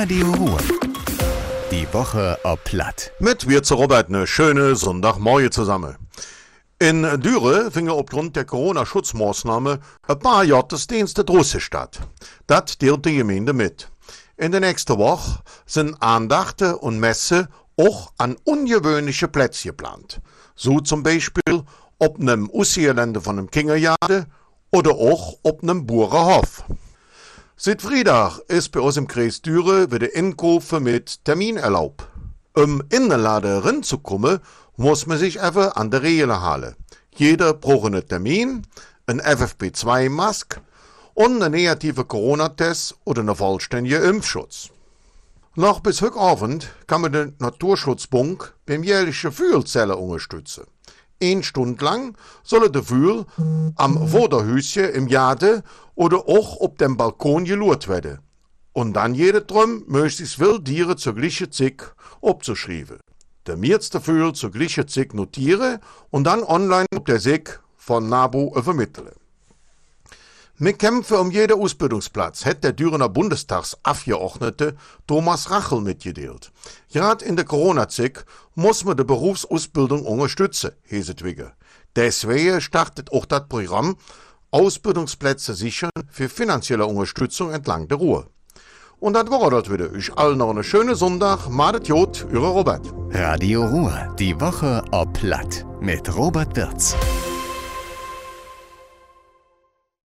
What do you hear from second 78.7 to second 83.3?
man die Berufsausbildung unterstützen, heset Wigge. Deswegen startet auch